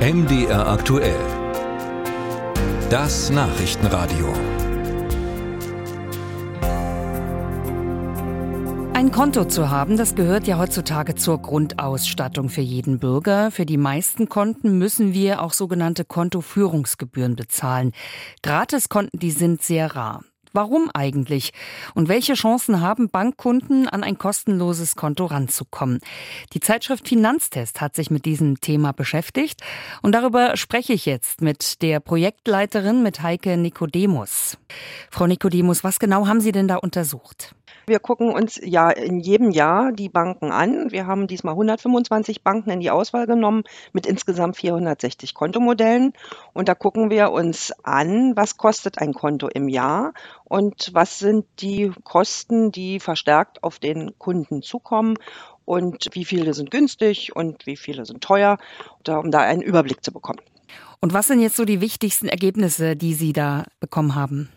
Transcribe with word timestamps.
MDR 0.00 0.66
aktuell. 0.66 1.20
Das 2.88 3.28
Nachrichtenradio. 3.28 4.32
Ein 8.94 9.12
Konto 9.12 9.44
zu 9.44 9.68
haben, 9.68 9.98
das 9.98 10.14
gehört 10.14 10.46
ja 10.46 10.56
heutzutage 10.56 11.16
zur 11.16 11.42
Grundausstattung 11.42 12.48
für 12.48 12.62
jeden 12.62 12.98
Bürger. 12.98 13.50
Für 13.50 13.66
die 13.66 13.76
meisten 13.76 14.30
Konten 14.30 14.78
müssen 14.78 15.12
wir 15.12 15.42
auch 15.42 15.52
sogenannte 15.52 16.06
Kontoführungsgebühren 16.06 17.36
bezahlen. 17.36 17.92
Gratiskonten, 18.42 19.20
die 19.20 19.32
sind 19.32 19.62
sehr 19.62 19.94
rar. 19.94 20.24
Warum 20.52 20.90
eigentlich? 20.92 21.52
Und 21.94 22.08
welche 22.08 22.34
Chancen 22.34 22.80
haben 22.80 23.08
Bankkunden, 23.08 23.88
an 23.88 24.02
ein 24.02 24.18
kostenloses 24.18 24.96
Konto 24.96 25.26
ranzukommen? 25.26 26.00
Die 26.52 26.60
Zeitschrift 26.60 27.08
Finanztest 27.08 27.80
hat 27.80 27.94
sich 27.94 28.10
mit 28.10 28.24
diesem 28.24 28.60
Thema 28.60 28.92
beschäftigt 28.92 29.62
und 30.02 30.12
darüber 30.12 30.56
spreche 30.56 30.92
ich 30.92 31.06
jetzt 31.06 31.40
mit 31.40 31.82
der 31.82 32.00
Projektleiterin, 32.00 33.02
mit 33.02 33.22
Heike 33.22 33.56
Nikodemus. 33.56 34.58
Frau 35.10 35.28
Nikodemus, 35.28 35.84
was 35.84 36.00
genau 36.00 36.26
haben 36.26 36.40
Sie 36.40 36.52
denn 36.52 36.66
da 36.66 36.76
untersucht? 36.76 37.54
Wir 37.86 37.98
gucken 37.98 38.30
uns 38.30 38.60
ja 38.62 38.90
in 38.90 39.18
jedem 39.18 39.50
Jahr 39.50 39.90
die 39.90 40.08
Banken 40.08 40.52
an. 40.52 40.92
Wir 40.92 41.06
haben 41.06 41.26
diesmal 41.26 41.54
125 41.54 42.44
Banken 42.44 42.70
in 42.70 42.80
die 42.80 42.90
Auswahl 42.90 43.26
genommen 43.26 43.64
mit 43.92 44.06
insgesamt 44.06 44.56
460 44.56 45.34
Kontomodellen. 45.34 46.12
Und 46.52 46.68
da 46.68 46.74
gucken 46.74 47.10
wir 47.10 47.32
uns 47.32 47.72
an, 47.82 48.36
was 48.36 48.56
kostet 48.56 48.98
ein 48.98 49.12
Konto 49.12 49.48
im 49.48 49.68
Jahr 49.68 50.12
und 50.50 50.90
was 50.92 51.20
sind 51.20 51.46
die 51.60 51.92
Kosten, 52.02 52.72
die 52.72 52.98
verstärkt 52.98 53.62
auf 53.62 53.78
den 53.78 54.18
Kunden 54.18 54.62
zukommen 54.62 55.16
und 55.64 56.08
wie 56.12 56.24
viele 56.24 56.54
sind 56.54 56.72
günstig 56.72 57.36
und 57.36 57.66
wie 57.66 57.76
viele 57.76 58.04
sind 58.04 58.20
teuer, 58.20 58.58
um 59.06 59.30
da 59.30 59.38
einen 59.38 59.62
Überblick 59.62 60.04
zu 60.04 60.10
bekommen. 60.12 60.40
Und 61.00 61.12
was 61.12 61.28
sind 61.28 61.40
jetzt 61.40 61.54
so 61.54 61.64
die 61.64 61.80
wichtigsten 61.80 62.26
Ergebnisse, 62.26 62.96
die 62.96 63.14
Sie 63.14 63.32
da 63.32 63.64
bekommen 63.78 64.16
haben? 64.16 64.48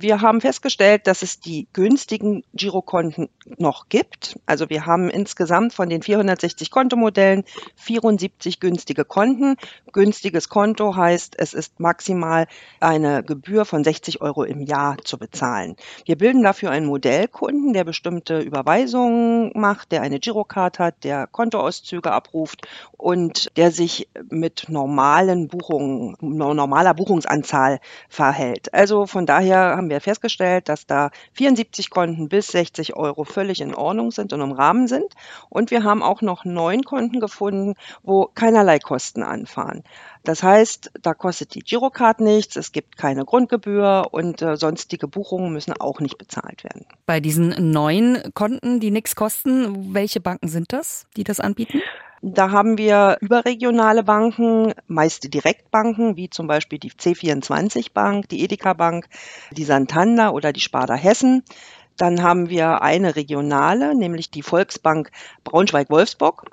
Wir 0.00 0.20
haben 0.20 0.40
festgestellt, 0.40 1.08
dass 1.08 1.22
es 1.22 1.40
die 1.40 1.66
günstigen 1.72 2.44
Girokonten 2.54 3.30
noch 3.56 3.88
gibt. 3.88 4.38
Also 4.46 4.70
wir 4.70 4.86
haben 4.86 5.10
insgesamt 5.10 5.72
von 5.74 5.88
den 5.88 6.02
460 6.02 6.70
Kontomodellen 6.70 7.42
74 7.74 8.60
günstige 8.60 9.04
Konten. 9.04 9.56
Günstiges 9.92 10.48
Konto 10.48 10.94
heißt, 10.94 11.34
es 11.36 11.52
ist 11.52 11.80
maximal 11.80 12.46
eine 12.78 13.24
Gebühr 13.24 13.64
von 13.64 13.82
60 13.82 14.20
Euro 14.20 14.44
im 14.44 14.60
Jahr 14.60 14.98
zu 15.02 15.18
bezahlen. 15.18 15.74
Wir 16.04 16.16
bilden 16.16 16.44
dafür 16.44 16.70
einen 16.70 16.86
Modellkunden, 16.86 17.72
der 17.72 17.82
bestimmte 17.82 18.38
Überweisungen 18.38 19.50
macht, 19.56 19.90
der 19.90 20.02
eine 20.02 20.20
Girocard 20.20 20.78
hat, 20.78 21.02
der 21.02 21.26
Kontoauszüge 21.26 22.12
abruft 22.12 22.68
und 22.96 23.50
der 23.56 23.72
sich 23.72 24.08
mit 24.30 24.66
normalen 24.68 25.48
Buchungen, 25.48 26.14
normaler 26.20 26.94
Buchungsanzahl 26.94 27.80
verhält. 28.08 28.72
Also 28.72 29.06
von 29.06 29.26
daher 29.26 29.76
haben 29.76 29.87
wir 29.90 30.00
festgestellt, 30.00 30.68
dass 30.68 30.86
da 30.86 31.10
74 31.32 31.90
Konten 31.90 32.28
bis 32.28 32.48
60 32.48 32.96
Euro 32.96 33.24
völlig 33.24 33.60
in 33.60 33.74
Ordnung 33.74 34.10
sind 34.10 34.32
und 34.32 34.40
im 34.40 34.52
Rahmen 34.52 34.88
sind. 34.88 35.14
Und 35.48 35.70
wir 35.70 35.84
haben 35.84 36.02
auch 36.02 36.22
noch 36.22 36.44
neun 36.44 36.82
Konten 36.82 37.20
gefunden, 37.20 37.74
wo 38.02 38.26
keinerlei 38.26 38.78
Kosten 38.78 39.22
anfahren. 39.22 39.84
Das 40.24 40.42
heißt, 40.42 40.90
da 41.02 41.14
kostet 41.14 41.54
die 41.54 41.60
Girocard 41.60 42.20
nichts, 42.20 42.56
es 42.56 42.72
gibt 42.72 42.96
keine 42.96 43.24
Grundgebühr 43.24 44.08
und 44.10 44.42
äh, 44.42 44.56
sonstige 44.56 45.08
Buchungen 45.08 45.52
müssen 45.52 45.72
auch 45.72 46.00
nicht 46.00 46.18
bezahlt 46.18 46.64
werden. 46.64 46.86
Bei 47.06 47.20
diesen 47.20 47.72
neun 47.72 48.22
Konten, 48.34 48.80
die 48.80 48.90
nichts 48.90 49.16
kosten, 49.16 49.94
welche 49.94 50.20
Banken 50.20 50.48
sind 50.48 50.72
das, 50.72 51.06
die 51.16 51.24
das 51.24 51.40
anbieten? 51.40 51.80
Da 52.20 52.50
haben 52.50 52.78
wir 52.78 53.16
überregionale 53.20 54.02
Banken, 54.02 54.74
meist 54.88 55.32
Direktbanken, 55.32 56.16
wie 56.16 56.28
zum 56.28 56.48
Beispiel 56.48 56.78
die 56.80 56.90
C24 56.90 57.92
Bank, 57.92 58.28
die 58.28 58.42
Edeka 58.42 58.72
Bank, 58.72 59.08
die 59.52 59.64
Santander 59.64 60.34
oder 60.34 60.52
die 60.52 60.60
Sparda 60.60 60.94
Hessen. 60.94 61.44
Dann 61.96 62.22
haben 62.22 62.48
wir 62.48 62.82
eine 62.82 63.14
regionale, 63.14 63.94
nämlich 63.94 64.30
die 64.30 64.42
Volksbank 64.42 65.10
Braunschweig-Wolfsburg. 65.44 66.44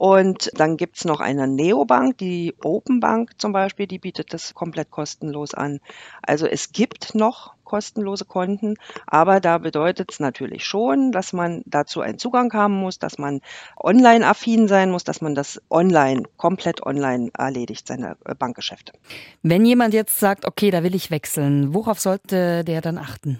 Und 0.00 0.50
dann 0.54 0.78
gibt's 0.78 1.04
noch 1.04 1.20
eine 1.20 1.46
Neobank, 1.46 2.16
die 2.16 2.54
Open 2.64 3.00
Bank 3.00 3.32
zum 3.36 3.52
Beispiel, 3.52 3.86
die 3.86 3.98
bietet 3.98 4.32
das 4.32 4.54
komplett 4.54 4.90
kostenlos 4.90 5.52
an. 5.52 5.80
Also 6.22 6.46
es 6.46 6.72
gibt 6.72 7.14
noch 7.14 7.52
kostenlose 7.64 8.24
Konten, 8.24 8.76
aber 9.06 9.40
da 9.40 9.58
bedeutet 9.58 10.10
es 10.10 10.18
natürlich 10.18 10.64
schon, 10.64 11.12
dass 11.12 11.34
man 11.34 11.60
dazu 11.66 12.00
einen 12.00 12.16
Zugang 12.16 12.50
haben 12.54 12.80
muss, 12.80 12.98
dass 12.98 13.18
man 13.18 13.42
online 13.76 14.26
affin 14.26 14.68
sein 14.68 14.90
muss, 14.90 15.04
dass 15.04 15.20
man 15.20 15.34
das 15.34 15.60
online, 15.68 16.22
komplett 16.38 16.82
online 16.86 17.30
erledigt, 17.36 17.86
seine 17.86 18.16
äh, 18.24 18.34
Bankgeschäfte. 18.34 18.94
Wenn 19.42 19.66
jemand 19.66 19.92
jetzt 19.92 20.18
sagt, 20.18 20.46
okay, 20.46 20.70
da 20.70 20.82
will 20.82 20.94
ich 20.94 21.10
wechseln, 21.10 21.74
worauf 21.74 22.00
sollte 22.00 22.64
der 22.64 22.80
dann 22.80 22.96
achten? 22.96 23.38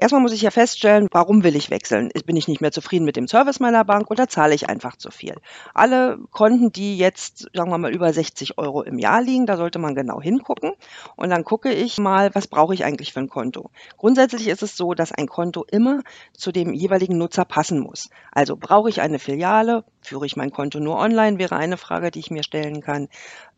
Erstmal 0.00 0.22
muss 0.22 0.32
ich 0.32 0.42
ja 0.42 0.52
feststellen, 0.52 1.08
warum 1.10 1.42
will 1.42 1.56
ich 1.56 1.70
wechseln? 1.70 2.10
Bin 2.24 2.36
ich 2.36 2.46
nicht 2.46 2.60
mehr 2.60 2.70
zufrieden 2.70 3.04
mit 3.04 3.16
dem 3.16 3.26
Service 3.26 3.58
meiner 3.58 3.84
Bank 3.84 4.12
oder 4.12 4.28
zahle 4.28 4.54
ich 4.54 4.68
einfach 4.68 4.94
zu 4.94 5.10
viel? 5.10 5.34
Alle 5.74 6.18
Konten, 6.30 6.70
die 6.70 6.96
jetzt, 6.96 7.48
sagen 7.52 7.72
wir 7.72 7.78
mal, 7.78 7.92
über 7.92 8.12
60 8.12 8.58
Euro 8.58 8.82
im 8.82 9.00
Jahr 9.00 9.20
liegen, 9.20 9.46
da 9.46 9.56
sollte 9.56 9.80
man 9.80 9.96
genau 9.96 10.20
hingucken. 10.22 10.70
Und 11.16 11.30
dann 11.30 11.42
gucke 11.42 11.72
ich 11.72 11.98
mal, 11.98 12.32
was 12.32 12.46
brauche 12.46 12.74
ich 12.74 12.84
eigentlich 12.84 13.12
für 13.12 13.18
ein 13.18 13.28
Konto? 13.28 13.72
Grundsätzlich 13.96 14.46
ist 14.46 14.62
es 14.62 14.76
so, 14.76 14.94
dass 14.94 15.10
ein 15.10 15.26
Konto 15.26 15.64
immer 15.68 16.02
zu 16.32 16.52
dem 16.52 16.72
jeweiligen 16.72 17.18
Nutzer 17.18 17.44
passen 17.44 17.80
muss. 17.80 18.08
Also 18.30 18.56
brauche 18.56 18.88
ich 18.88 19.00
eine 19.00 19.18
Filiale? 19.18 19.82
Führe 20.00 20.26
ich 20.26 20.36
mein 20.36 20.50
Konto 20.50 20.80
nur 20.80 20.96
online? 20.96 21.38
Wäre 21.38 21.56
eine 21.56 21.76
Frage, 21.76 22.10
die 22.10 22.20
ich 22.20 22.30
mir 22.30 22.42
stellen 22.42 22.80
kann. 22.80 23.08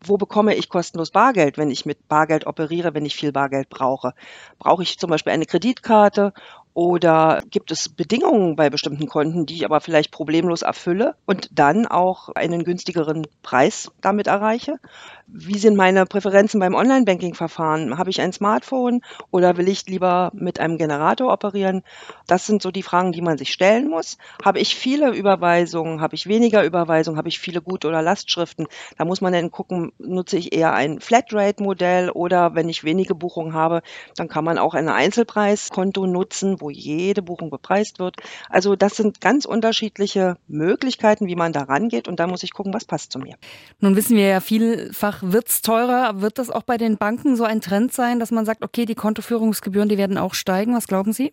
Wo 0.00 0.16
bekomme 0.16 0.54
ich 0.54 0.68
kostenlos 0.68 1.10
Bargeld, 1.10 1.58
wenn 1.58 1.70
ich 1.70 1.86
mit 1.86 2.08
Bargeld 2.08 2.46
operiere, 2.46 2.94
wenn 2.94 3.04
ich 3.06 3.14
viel 3.14 3.32
Bargeld 3.32 3.68
brauche? 3.68 4.14
Brauche 4.58 4.82
ich 4.82 4.98
zum 4.98 5.10
Beispiel 5.10 5.32
eine 5.32 5.46
Kreditkarte 5.46 6.32
oder 6.80 7.42
gibt 7.50 7.70
es 7.72 7.90
Bedingungen 7.90 8.56
bei 8.56 8.70
bestimmten 8.70 9.06
Konten, 9.06 9.44
die 9.44 9.56
ich 9.56 9.64
aber 9.66 9.82
vielleicht 9.82 10.10
problemlos 10.10 10.62
erfülle 10.62 11.14
und 11.26 11.50
dann 11.52 11.86
auch 11.86 12.30
einen 12.30 12.64
günstigeren 12.64 13.26
Preis 13.42 13.90
damit 14.00 14.28
erreiche? 14.28 14.78
Wie 15.26 15.58
sind 15.58 15.76
meine 15.76 16.06
Präferenzen 16.06 16.58
beim 16.58 16.74
Online-Banking-Verfahren? 16.74 17.98
Habe 17.98 18.08
ich 18.10 18.20
ein 18.20 18.32
Smartphone 18.32 19.02
oder 19.30 19.58
will 19.58 19.68
ich 19.68 19.86
lieber 19.86 20.30
mit 20.34 20.58
einem 20.58 20.78
Generator 20.78 21.32
operieren? 21.32 21.82
Das 22.26 22.46
sind 22.46 22.62
so 22.62 22.70
die 22.70 22.82
Fragen, 22.82 23.12
die 23.12 23.20
man 23.20 23.38
sich 23.38 23.52
stellen 23.52 23.88
muss. 23.88 24.16
Habe 24.42 24.58
ich 24.58 24.74
viele 24.74 25.10
Überweisungen? 25.10 26.00
Habe 26.00 26.14
ich 26.14 26.26
weniger 26.26 26.64
Überweisungen? 26.64 27.18
Habe 27.18 27.28
ich 27.28 27.38
viele 27.38 27.60
Gut- 27.60 27.84
oder 27.84 28.02
Lastschriften? 28.02 28.66
Da 28.96 29.04
muss 29.04 29.20
man 29.20 29.32
dann 29.34 29.50
gucken, 29.50 29.92
nutze 29.98 30.38
ich 30.38 30.52
eher 30.52 30.72
ein 30.72 30.98
Flatrate-Modell 30.98 32.10
oder 32.10 32.54
wenn 32.54 32.68
ich 32.68 32.84
wenige 32.84 33.14
Buchungen 33.14 33.52
habe, 33.52 33.82
dann 34.16 34.28
kann 34.28 34.44
man 34.44 34.58
auch 34.58 34.74
ein 34.74 34.88
Einzelpreiskonto 34.88 36.06
nutzen, 36.06 36.60
wo 36.70 36.72
jede 36.72 37.22
Buchung 37.22 37.50
bepreist 37.50 37.98
wird. 37.98 38.16
Also 38.48 38.76
das 38.76 38.96
sind 38.96 39.20
ganz 39.20 39.44
unterschiedliche 39.44 40.36
Möglichkeiten, 40.48 41.26
wie 41.26 41.36
man 41.36 41.52
da 41.52 41.62
rangeht 41.62 42.08
und 42.08 42.20
da 42.20 42.26
muss 42.26 42.42
ich 42.42 42.52
gucken, 42.52 42.72
was 42.72 42.84
passt 42.84 43.12
zu 43.12 43.18
mir. 43.18 43.36
Nun 43.80 43.96
wissen 43.96 44.16
wir 44.16 44.26
ja 44.26 44.40
vielfach 44.40 45.22
wird's 45.22 45.62
teurer. 45.62 46.20
Wird 46.20 46.38
das 46.38 46.50
auch 46.50 46.62
bei 46.62 46.76
den 46.76 46.96
Banken 46.96 47.36
so 47.36 47.44
ein 47.44 47.60
Trend 47.60 47.92
sein, 47.92 48.20
dass 48.20 48.30
man 48.30 48.46
sagt, 48.46 48.62
okay, 48.62 48.86
die 48.86 48.94
Kontoführungsgebühren, 48.94 49.88
die 49.88 49.98
werden 49.98 50.18
auch 50.18 50.34
steigen? 50.34 50.74
Was 50.74 50.86
glauben 50.86 51.12
Sie? 51.12 51.32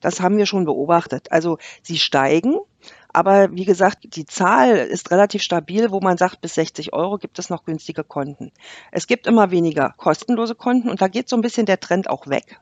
Das 0.00 0.20
haben 0.20 0.36
wir 0.36 0.46
schon 0.46 0.64
beobachtet. 0.64 1.30
Also 1.30 1.58
sie 1.82 1.98
steigen. 1.98 2.56
Aber 3.12 3.52
wie 3.52 3.66
gesagt, 3.66 4.16
die 4.16 4.24
Zahl 4.24 4.74
ist 4.76 5.10
relativ 5.10 5.42
stabil, 5.42 5.90
wo 5.90 6.00
man 6.00 6.16
sagt, 6.16 6.40
bis 6.40 6.54
60 6.54 6.94
Euro 6.94 7.18
gibt 7.18 7.38
es 7.38 7.50
noch 7.50 7.64
günstige 7.64 8.04
Konten. 8.04 8.52
Es 8.90 9.06
gibt 9.06 9.26
immer 9.26 9.50
weniger 9.50 9.94
kostenlose 9.98 10.54
Konten 10.54 10.88
und 10.88 11.02
da 11.02 11.08
geht 11.08 11.28
so 11.28 11.36
ein 11.36 11.42
bisschen 11.42 11.66
der 11.66 11.78
Trend 11.78 12.08
auch 12.08 12.26
weg. 12.26 12.58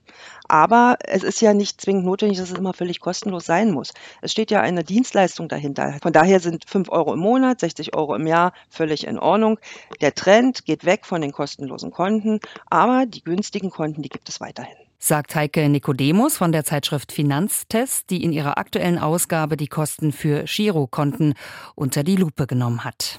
Aber 0.50 0.96
es 1.04 1.22
ist 1.22 1.40
ja 1.40 1.54
nicht 1.54 1.80
zwingend 1.80 2.04
notwendig, 2.04 2.38
dass 2.38 2.50
es 2.50 2.58
immer 2.58 2.72
völlig 2.72 2.98
kostenlos 2.98 3.46
sein 3.46 3.70
muss. 3.70 3.92
Es 4.20 4.32
steht 4.32 4.50
ja 4.50 4.60
eine 4.60 4.82
Dienstleistung 4.82 5.48
dahinter. 5.48 5.96
Von 6.02 6.12
daher 6.12 6.40
sind 6.40 6.68
5 6.68 6.90
Euro 6.90 7.14
im 7.14 7.20
Monat, 7.20 7.60
60 7.60 7.94
Euro 7.94 8.16
im 8.16 8.26
Jahr 8.26 8.52
völlig 8.68 9.06
in 9.06 9.16
Ordnung. 9.16 9.60
Der 10.00 10.12
Trend 10.12 10.64
geht 10.64 10.84
weg 10.84 11.06
von 11.06 11.20
den 11.20 11.30
kostenlosen 11.30 11.92
Konten, 11.92 12.40
aber 12.68 13.06
die 13.06 13.22
günstigen 13.22 13.70
Konten, 13.70 14.02
die 14.02 14.08
gibt 14.08 14.28
es 14.28 14.40
weiterhin 14.40 14.74
sagt 15.02 15.34
Heike 15.34 15.66
Nikodemus 15.70 16.36
von 16.36 16.52
der 16.52 16.62
Zeitschrift 16.62 17.10
Finanztest, 17.10 18.10
die 18.10 18.22
in 18.22 18.32
ihrer 18.32 18.58
aktuellen 18.58 18.98
Ausgabe 18.98 19.56
die 19.56 19.66
Kosten 19.66 20.12
für 20.12 20.44
Girokonten 20.44 21.32
unter 21.74 22.04
die 22.04 22.16
Lupe 22.16 22.46
genommen 22.46 22.84
hat. 22.84 23.18